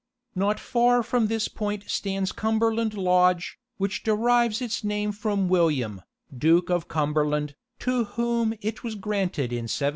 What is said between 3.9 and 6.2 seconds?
derives its name from William,